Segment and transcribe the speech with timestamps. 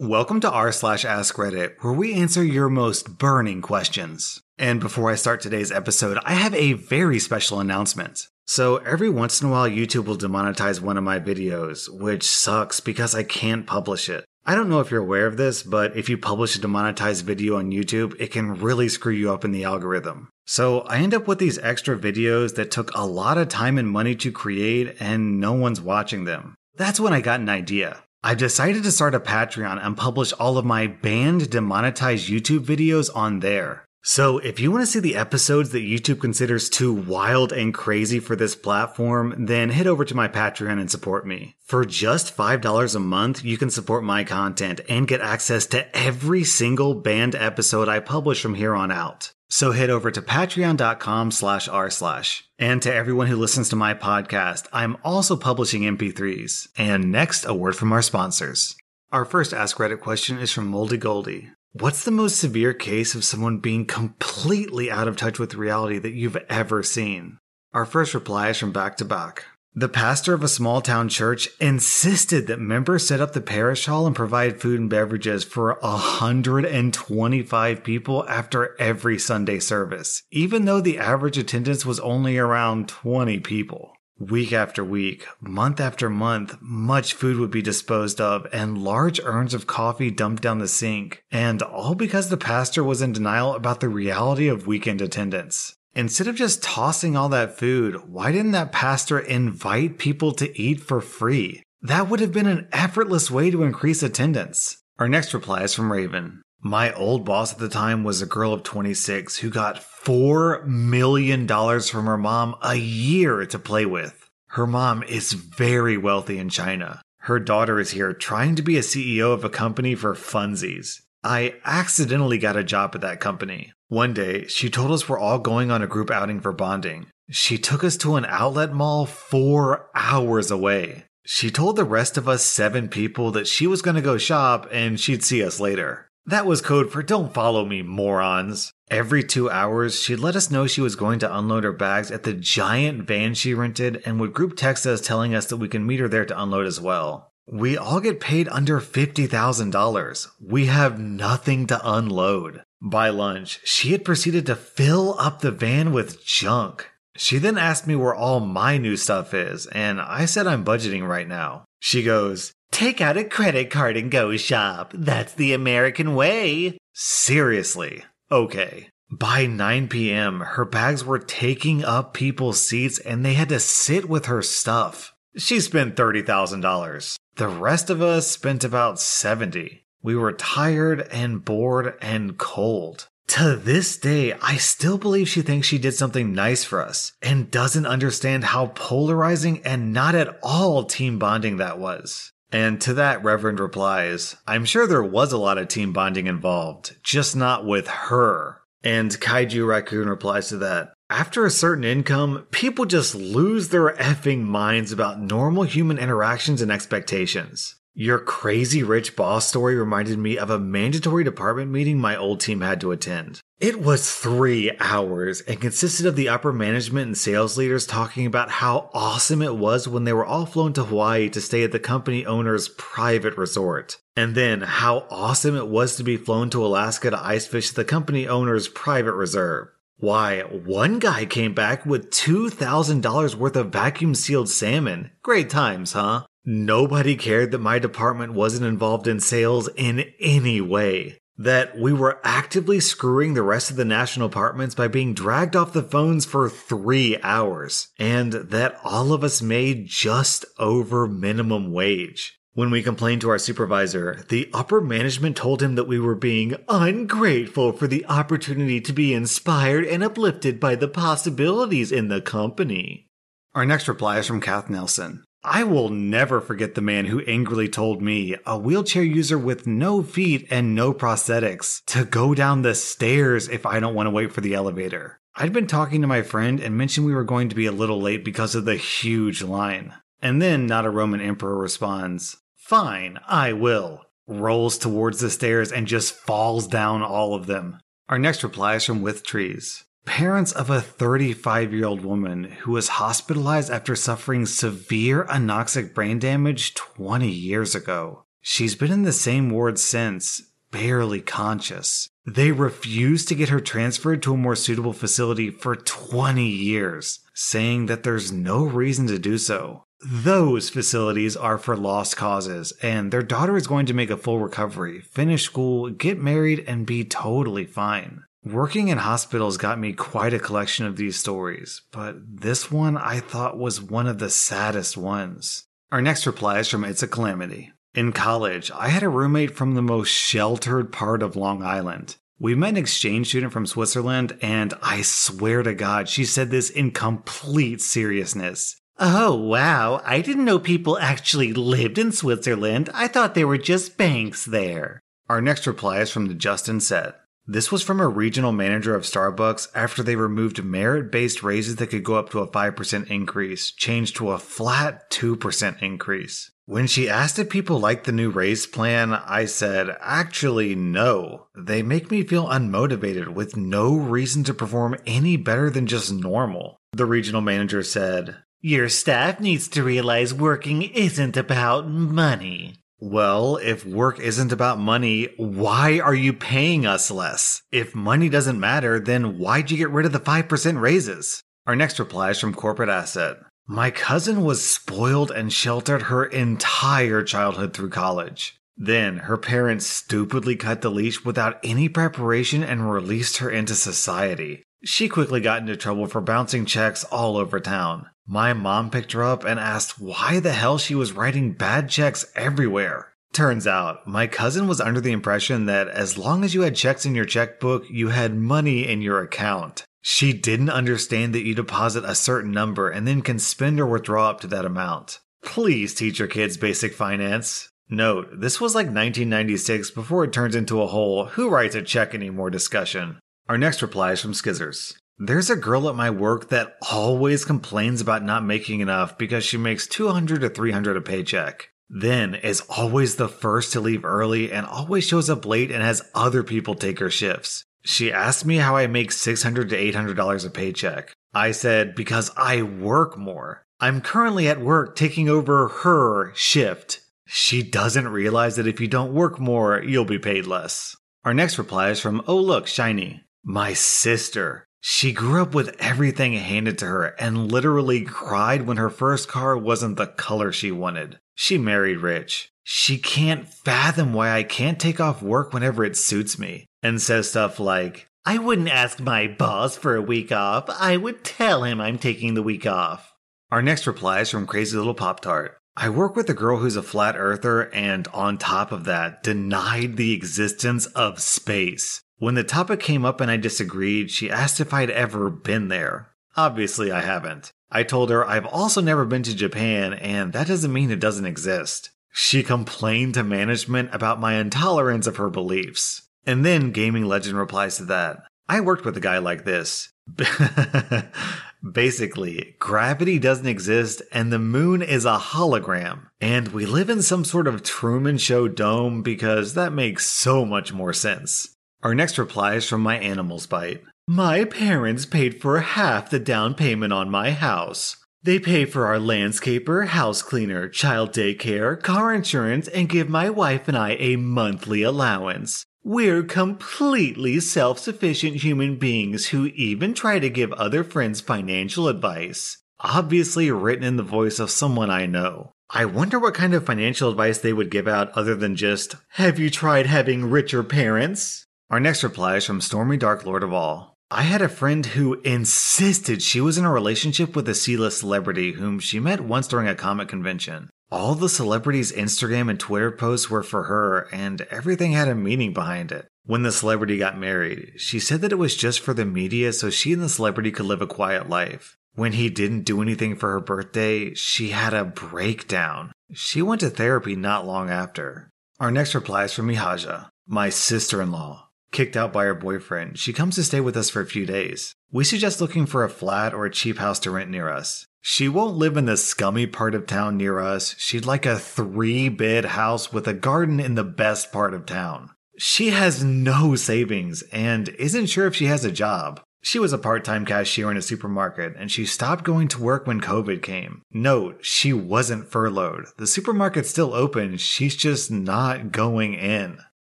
[0.00, 4.40] Welcome to r slash ask Reddit, where we answer your most burning questions.
[4.58, 8.26] And before I start today's episode, I have a very special announcement.
[8.46, 12.80] So every once in a while, YouTube will demonetize one of my videos, which sucks
[12.80, 14.24] because I can't publish it.
[14.46, 17.58] I don't know if you're aware of this, but if you publish a demonetized video
[17.58, 20.30] on YouTube, it can really screw you up in the algorithm.
[20.46, 23.86] So I end up with these extra videos that took a lot of time and
[23.86, 26.54] money to create, and no one's watching them.
[26.76, 28.02] That's when I got an idea.
[28.22, 33.08] I decided to start a Patreon and publish all of my banned demonetized YouTube videos
[33.16, 33.86] on there.
[34.02, 38.18] So if you want to see the episodes that YouTube considers too wild and crazy
[38.18, 41.56] for this platform, then head over to my Patreon and support me.
[41.64, 46.44] For just $5 a month, you can support my content and get access to every
[46.44, 49.32] single banned episode I publish from here on out.
[49.50, 52.44] So head over to patreon.com slash r slash.
[52.58, 56.68] And to everyone who listens to my podcast, I'm also publishing MP3s.
[56.78, 58.76] And next, a word from our sponsors.
[59.12, 61.50] Our first Ask Reddit question is from Moldy Goldie.
[61.72, 66.14] What's the most severe case of someone being completely out of touch with reality that
[66.14, 67.38] you've ever seen?
[67.72, 69.44] Our first reply is from Back to Back.
[69.72, 74.08] The pastor of a small town church insisted that members set up the parish hall
[74.08, 80.98] and provide food and beverages for 125 people after every Sunday service, even though the
[80.98, 83.92] average attendance was only around 20 people.
[84.20, 89.54] Week after week, month after month, much food would be disposed of and large urns
[89.54, 93.80] of coffee dumped down the sink, and all because the pastor was in denial about
[93.80, 95.74] the reality of weekend attendance.
[95.94, 100.82] Instead of just tossing all that food, why didn't that pastor invite people to eat
[100.82, 101.62] for free?
[101.80, 104.82] That would have been an effortless way to increase attendance.
[104.98, 106.42] Our next reply is from Raven.
[106.62, 111.48] My old boss at the time was a girl of 26 who got $4 million
[111.48, 114.28] from her mom a year to play with.
[114.48, 117.00] Her mom is very wealthy in China.
[117.20, 121.00] Her daughter is here trying to be a CEO of a company for funsies.
[121.24, 123.72] I accidentally got a job at that company.
[123.88, 127.06] One day, she told us we're all going on a group outing for bonding.
[127.30, 131.04] She took us to an outlet mall four hours away.
[131.24, 134.68] She told the rest of us seven people that she was going to go shop
[134.70, 136.09] and she'd see us later.
[136.30, 138.72] That was code for don't follow me, morons.
[138.88, 142.22] Every two hours, she'd let us know she was going to unload her bags at
[142.22, 145.84] the giant van she rented and would group text us telling us that we can
[145.84, 147.32] meet her there to unload as well.
[147.48, 150.28] We all get paid under $50,000.
[150.40, 152.62] We have nothing to unload.
[152.80, 156.90] By lunch, she had proceeded to fill up the van with junk.
[157.16, 161.08] She then asked me where all my new stuff is, and I said I'm budgeting
[161.08, 161.64] right now.
[161.80, 164.92] She goes, Take out a credit card and go shop.
[164.94, 166.78] That's the American way.
[166.92, 168.04] Seriously.
[168.30, 168.88] Okay.
[169.10, 174.08] By 9 p.m., her bags were taking up people's seats and they had to sit
[174.08, 175.12] with her stuff.
[175.36, 177.16] She spent $30,000.
[177.36, 179.84] The rest of us spent about 70.
[180.02, 183.08] We were tired and bored and cold.
[183.28, 187.50] To this day, I still believe she thinks she did something nice for us and
[187.50, 192.32] doesn't understand how polarizing and not at all team bonding that was.
[192.52, 196.96] And to that, Reverend replies, I'm sure there was a lot of team bonding involved,
[197.02, 198.60] just not with her.
[198.82, 204.42] And Kaiju Raccoon replies to that, after a certain income, people just lose their effing
[204.42, 207.76] minds about normal human interactions and expectations.
[207.94, 212.60] Your crazy rich boss story reminded me of a mandatory department meeting my old team
[212.60, 213.40] had to attend.
[213.58, 218.48] It was three hours and consisted of the upper management and sales leaders talking about
[218.48, 221.80] how awesome it was when they were all flown to Hawaii to stay at the
[221.80, 223.98] company owner's private resort.
[224.16, 227.84] And then how awesome it was to be flown to Alaska to ice fish the
[227.84, 229.68] company owner's private reserve.
[229.98, 235.10] Why, one guy came back with $2,000 worth of vacuum sealed salmon.
[235.22, 236.24] Great times, huh?
[236.44, 241.18] Nobody cared that my department wasn't involved in sales in any way.
[241.36, 245.72] That we were actively screwing the rest of the national apartments by being dragged off
[245.72, 247.88] the phones for three hours.
[247.98, 252.38] And that all of us made just over minimum wage.
[252.52, 256.56] When we complained to our supervisor, the upper management told him that we were being
[256.68, 263.06] ungrateful for the opportunity to be inspired and uplifted by the possibilities in the company.
[263.54, 265.24] Our next reply is from Kath Nelson.
[265.42, 270.02] I will never forget the man who angrily told me, a wheelchair user with no
[270.02, 274.32] feet and no prosthetics, to go down the stairs if I don't want to wait
[274.32, 275.18] for the elevator.
[275.34, 278.00] I'd been talking to my friend and mentioned we were going to be a little
[278.00, 279.94] late because of the huge line.
[280.20, 284.02] And then not a Roman emperor responds, Fine, I will.
[284.26, 287.78] Rolls towards the stairs and just falls down all of them.
[288.10, 289.84] Our next reply is from With Trees.
[290.06, 296.18] Parents of a 35 year old woman who was hospitalized after suffering severe anoxic brain
[296.18, 298.24] damage 20 years ago.
[298.40, 302.08] She's been in the same ward since, barely conscious.
[302.26, 307.86] They refused to get her transferred to a more suitable facility for 20 years, saying
[307.86, 309.84] that there's no reason to do so.
[310.02, 314.38] Those facilities are for lost causes, and their daughter is going to make a full
[314.38, 318.22] recovery, finish school, get married, and be totally fine.
[318.44, 323.20] Working in hospitals got me quite a collection of these stories, but this one I
[323.20, 325.64] thought was one of the saddest ones.
[325.92, 327.72] Our next reply is from It's a Calamity.
[327.94, 332.16] In college, I had a roommate from the most sheltered part of Long Island.
[332.38, 336.70] We met an exchange student from Switzerland, and I swear to God, she said this
[336.70, 338.80] in complete seriousness.
[338.98, 340.00] Oh, wow.
[340.06, 342.88] I didn't know people actually lived in Switzerland.
[342.94, 345.00] I thought they were just banks there.
[345.28, 347.20] Our next reply is from the Justin set.
[347.52, 351.88] This was from a regional manager of Starbucks after they removed merit based raises that
[351.88, 356.52] could go up to a 5% increase, changed to a flat 2% increase.
[356.66, 361.48] When she asked if people liked the new raise plan, I said, actually, no.
[361.56, 366.76] They make me feel unmotivated with no reason to perform any better than just normal.
[366.92, 372.76] The regional manager said, Your staff needs to realize working isn't about money.
[373.02, 377.62] Well, if work isn't about money, why are you paying us less?
[377.72, 381.42] If money doesn't matter, then why'd you get rid of the 5% raises?
[381.66, 383.38] Our next reply is from Corporate Asset.
[383.66, 388.60] My cousin was spoiled and sheltered her entire childhood through college.
[388.76, 394.62] Then her parents stupidly cut the leash without any preparation and released her into society.
[394.82, 398.06] She quickly got into trouble for bouncing checks all over town.
[398.26, 402.24] My mom picked her up and asked why the hell she was writing bad checks
[402.34, 403.12] everywhere.
[403.32, 407.04] Turns out, my cousin was under the impression that as long as you had checks
[407.04, 409.84] in your checkbook, you had money in your account.
[410.00, 414.30] She didn't understand that you deposit a certain number and then can spend or withdraw
[414.30, 415.20] up to that amount.
[415.44, 417.68] Please teach your kids basic finance.
[417.88, 422.14] Note, this was like 1996 before it turns into a whole who writes a check
[422.14, 423.18] anymore discussion.
[423.50, 424.94] Our next reply is from Skizzers.
[425.18, 429.56] There's a girl at my work that always complains about not making enough because she
[429.56, 431.70] makes 200 to 300 a paycheck.
[431.88, 436.08] Then is always the first to leave early and always shows up late and has
[436.14, 437.64] other people take her shifts.
[437.82, 441.12] She asked me how I make 600 to 800 dollars a paycheck.
[441.34, 443.64] I said because I work more.
[443.80, 447.00] I'm currently at work taking over her shift.
[447.26, 450.94] She doesn't realize that if you don't work more, you'll be paid less.
[451.24, 453.24] Our next reply is from Oh look, shiny.
[453.42, 454.66] My sister.
[454.82, 459.56] She grew up with everything handed to her and literally cried when her first car
[459.56, 461.18] wasn't the color she wanted.
[461.34, 462.50] She married rich.
[462.64, 467.30] She can't fathom why I can't take off work whenever it suits me and says
[467.30, 470.68] stuff like, I wouldn't ask my boss for a week off.
[470.68, 473.12] I would tell him I'm taking the week off.
[473.50, 475.56] Our next reply is from Crazy Little Pop Tart.
[475.76, 479.96] I work with a girl who's a flat earther and, on top of that, denied
[479.96, 482.02] the existence of space.
[482.20, 486.10] When the topic came up and I disagreed, she asked if I'd ever been there.
[486.36, 487.50] Obviously, I haven't.
[487.70, 491.24] I told her I've also never been to Japan, and that doesn't mean it doesn't
[491.24, 491.88] exist.
[492.12, 496.02] She complained to management about my intolerance of her beliefs.
[496.26, 498.18] And then Gaming Legend replies to that
[498.50, 499.88] I worked with a guy like this.
[501.72, 506.08] Basically, gravity doesn't exist and the moon is a hologram.
[506.20, 510.74] And we live in some sort of Truman Show dome because that makes so much
[510.74, 511.56] more sense.
[511.82, 513.82] Our next reply is from my animals bite.
[514.06, 517.96] My parents paid for half the down payment on my house.
[518.22, 523.66] They pay for our landscaper, house cleaner, child daycare, car insurance, and give my wife
[523.66, 525.64] and I a monthly allowance.
[525.82, 532.58] We're completely self sufficient human beings who even try to give other friends financial advice.
[532.80, 535.52] Obviously, written in the voice of someone I know.
[535.70, 539.38] I wonder what kind of financial advice they would give out other than just, Have
[539.38, 541.46] you tried having richer parents?
[541.70, 543.96] Our next reply is from Stormy Dark Lord of All.
[544.10, 547.98] I had a friend who insisted she was in a relationship with a C list
[547.98, 550.68] celebrity whom she met once during a comic convention.
[550.90, 555.52] All the celebrity's Instagram and Twitter posts were for her, and everything had a meaning
[555.52, 556.08] behind it.
[556.26, 559.70] When the celebrity got married, she said that it was just for the media so
[559.70, 561.76] she and the celebrity could live a quiet life.
[561.94, 565.92] When he didn't do anything for her birthday, she had a breakdown.
[566.12, 568.28] She went to therapy not long after.
[568.58, 572.98] Our next reply is from Mihaja, my sister in law kicked out by her boyfriend,
[572.98, 574.74] she comes to stay with us for a few days.
[574.90, 577.86] We suggest looking for a flat or a cheap house to rent near us.
[578.02, 580.74] She won't live in the scummy part of town near us.
[580.78, 585.10] She'd like a three bed house with a garden in the best part of town.
[585.36, 589.20] She has no savings and isn't sure if she has a job.
[589.42, 592.86] She was a part time cashier in a supermarket and she stopped going to work
[592.86, 593.82] when COVID came.
[593.90, 595.86] Note, she wasn't furloughed.
[595.96, 599.58] The supermarket's still open, she's just not going in.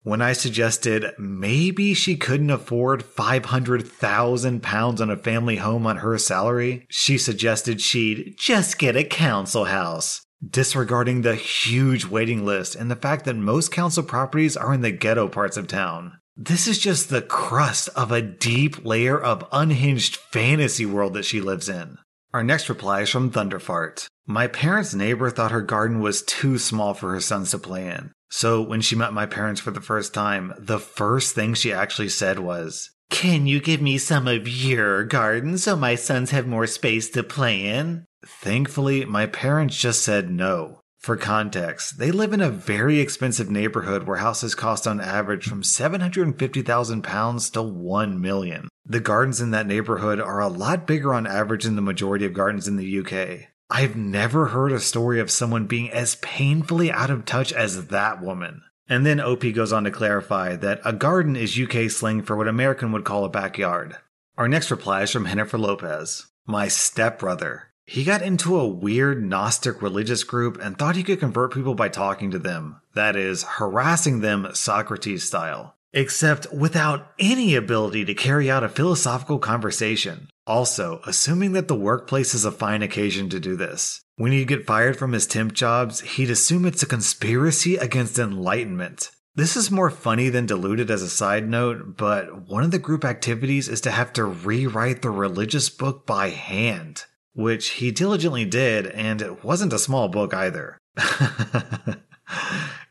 [0.05, 6.19] When I suggested maybe she couldn't afford 500,000 pounds on a family home on her
[6.19, 12.91] salary, she suggested she'd just get a council house disregarding the huge waiting list and
[12.91, 16.19] the fact that most council properties are in the ghetto parts of town.
[16.37, 21.41] This is just the crust of a deep layer of unhinged fantasy world that she
[21.41, 21.97] lives in.
[22.35, 24.07] Our next reply is from Thunderfart.
[24.27, 28.13] My parents' neighbor thought her garden was too small for her sons to play in.
[28.37, 32.09] So when she met my parents for the first time, the first thing she actually
[32.09, 36.67] said was, Can you give me some of your garden so my sons have more
[36.67, 38.07] space to play in?
[38.27, 40.81] Thankfully, my parents just said no.
[40.99, 45.63] For context, they live in a very expensive neighborhood where houses cost on average from
[45.63, 48.69] 750,000 pounds to 1 million.
[48.85, 52.33] The gardens in that neighborhood are a lot bigger on average than the majority of
[52.33, 53.54] gardens in the UK.
[53.71, 58.23] I've never heard a story of someone being as painfully out of touch as that
[58.23, 58.63] woman.
[58.89, 62.49] And then OP goes on to clarify that a garden is UK slang for what
[62.49, 63.97] American would call a backyard.
[64.37, 66.27] Our next reply is from Jennifer Lopez.
[66.47, 67.69] My stepbrother.
[67.87, 71.89] He got into a weird Gnostic religious group and thought he could convert people by
[71.89, 78.51] talking to them, that is, harassing them Socrates style, except without any ability to carry
[78.51, 80.29] out a philosophical conversation.
[80.47, 84.03] Also, assuming that the workplace is a fine occasion to do this.
[84.17, 89.11] When he'd get fired from his temp jobs, he'd assume it's a conspiracy against enlightenment.
[89.35, 93.05] This is more funny than diluted as a side note, but one of the group
[93.05, 98.87] activities is to have to rewrite the religious book by hand which he diligently did,
[98.87, 100.79] and it wasn't a small book either.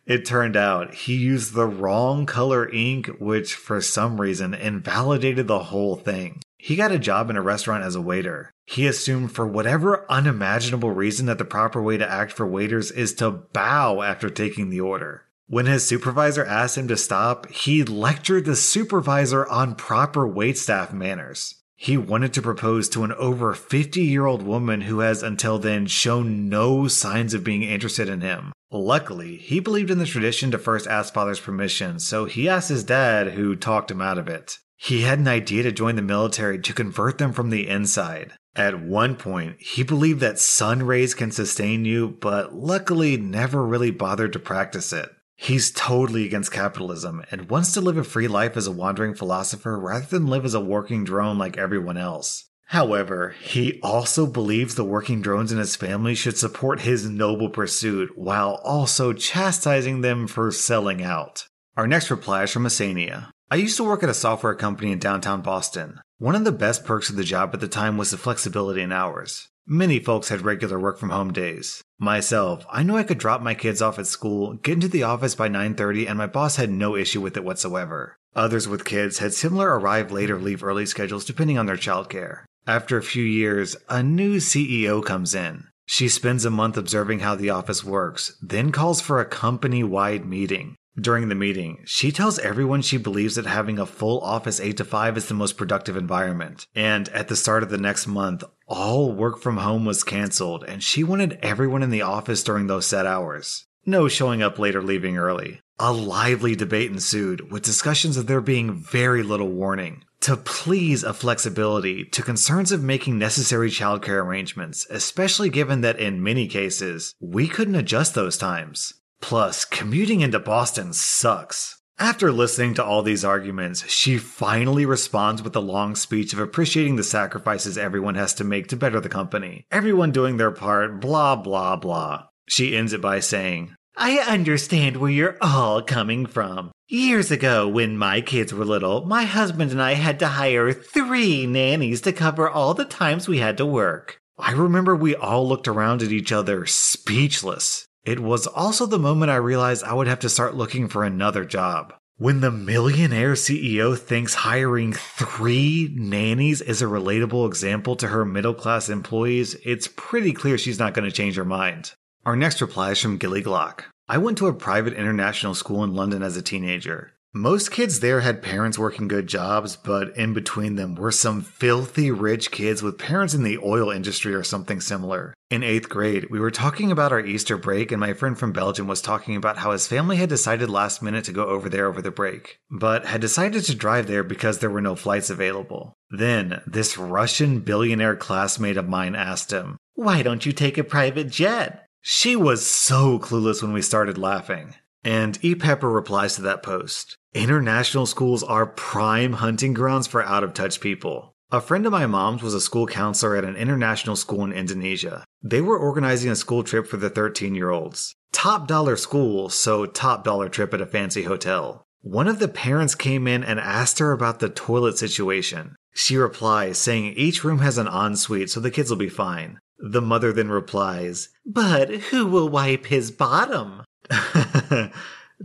[0.06, 5.60] it turned out he used the wrong color ink, which for some reason invalidated the
[5.60, 6.42] whole thing.
[6.64, 8.50] He got a job in a restaurant as a waiter.
[8.66, 13.14] He assumed for whatever unimaginable reason that the proper way to act for waiters is
[13.16, 15.26] to bow after taking the order.
[15.48, 21.56] When his supervisor asked him to stop, he lectured the supervisor on proper waitstaff manners.
[21.76, 25.86] He wanted to propose to an over 50 year old woman who has until then
[25.88, 28.54] shown no signs of being interested in him.
[28.72, 32.86] Luckily, he believed in the tradition to first ask father's permission, so he asked his
[32.86, 34.60] dad, who talked him out of it.
[34.84, 38.34] He had an idea to join the military to convert them from the inside.
[38.54, 43.92] At one point, he believed that sun rays can sustain you, but luckily never really
[43.92, 45.10] bothered to practice it.
[45.38, 49.80] He's totally against capitalism and wants to live a free life as a wandering philosopher
[49.80, 52.50] rather than live as a working drone like everyone else.
[52.66, 58.18] However, he also believes the working drones in his family should support his noble pursuit
[58.18, 61.48] while also chastising them for selling out.
[61.78, 63.30] Our next reply is from Asania.
[63.54, 66.02] I used to work at a software company in downtown Boston.
[66.18, 68.92] One of the best perks of the job at the time was the flexibility in
[68.92, 69.48] hours.
[69.68, 71.84] Many folks had regular work from home days.
[72.00, 75.36] Myself, I knew I could drop my kids off at school, get into the office
[75.36, 78.18] by 9:30 and my boss had no issue with it whatsoever.
[78.36, 82.46] Others with kids had similar arrive late leave early schedules depending on their childcare.
[82.66, 85.68] After a few years, a new CEO comes in.
[85.86, 90.26] She spends a month observing how the office works, then calls for a company wide
[90.26, 90.76] meeting.
[91.00, 94.86] During the meeting, she tells everyone she believes that having a full office 8 to
[94.86, 96.68] 5 is the most productive environment.
[96.76, 100.84] And at the start of the next month, all work from home was canceled, and
[100.84, 103.66] she wanted everyone in the office during those set hours.
[103.88, 105.62] No showing up late or leaving early.
[105.80, 110.04] A lively debate ensued, with discussions of there being very little warning.
[110.22, 116.24] To please a flexibility, to concerns of making necessary childcare arrangements, especially given that in
[116.24, 118.94] many cases, we couldn't adjust those times.
[119.24, 121.82] Plus, commuting into Boston sucks.
[121.98, 126.98] After listening to all these arguments, she finally responds with a long speech of appreciating
[126.98, 129.66] the sacrifices everyone has to make to better the company.
[129.72, 132.26] Everyone doing their part, blah, blah, blah.
[132.50, 136.74] She ends it by saying, I understand where you're all coming from.
[136.90, 141.48] Years ago, when my kids were little, my husband and I had to hire three
[141.48, 144.18] nannies to cover all the times we had to work.
[144.38, 147.88] I remember we all looked around at each other, speechless.
[148.06, 151.46] It was also the moment I realized I would have to start looking for another
[151.46, 151.94] job.
[152.18, 158.54] When the millionaire CEO thinks hiring three nannies is a relatable example to her middle
[158.54, 161.94] class employees, it's pretty clear she's not going to change her mind.
[162.26, 163.86] Our next reply is from Gilly Glock.
[164.10, 167.13] I went to a private international school in London as a teenager.
[167.36, 172.12] Most kids there had parents working good jobs, but in between them were some filthy
[172.12, 175.34] rich kids with parents in the oil industry or something similar.
[175.50, 178.86] In eighth grade, we were talking about our Easter break, and my friend from Belgium
[178.86, 182.04] was talking about how his family had decided last minute to go over there over
[182.04, 185.96] the break, but had decided to drive there because there were no flights available.
[186.12, 191.32] Then, this Russian billionaire classmate of mine asked him, Why don't you take a private
[191.32, 191.88] jet?
[192.00, 194.76] She was so clueless when we started laughing.
[195.04, 195.56] And E.
[195.56, 197.18] Pepper replies to that post.
[197.34, 201.34] International schools are prime hunting grounds for out of touch people.
[201.52, 205.26] A friend of my mom's was a school counselor at an international school in Indonesia.
[205.42, 208.14] They were organizing a school trip for the 13 year olds.
[208.32, 211.84] Top dollar school, so top dollar trip at a fancy hotel.
[212.02, 215.76] One of the parents came in and asked her about the toilet situation.
[215.96, 219.58] She replies, saying each room has an ensuite, so the kids will be fine.
[219.80, 223.82] The mother then replies, But who will wipe his bottom?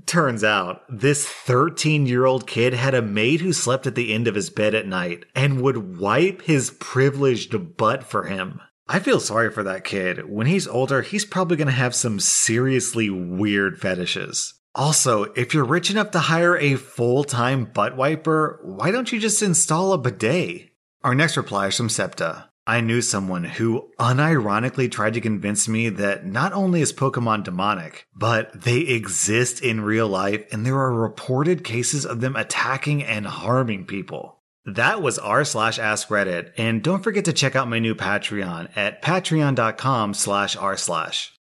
[0.06, 4.28] Turns out, this 13 year old kid had a maid who slept at the end
[4.28, 8.60] of his bed at night and would wipe his privileged butt for him.
[8.88, 10.28] I feel sorry for that kid.
[10.28, 14.54] When he's older, he's probably going to have some seriously weird fetishes.
[14.74, 19.18] Also, if you're rich enough to hire a full time butt wiper, why don't you
[19.18, 20.70] just install a bidet?
[21.02, 22.47] Our next reply is from Septa.
[22.68, 28.06] I knew someone who unironically tried to convince me that not only is Pokemon demonic,
[28.14, 33.26] but they exist in real life and there are reported cases of them attacking and
[33.26, 34.42] harming people.
[34.66, 38.68] That was r slash ask Reddit, and don't forget to check out my new Patreon
[38.76, 41.32] at patreon.com slash r slash.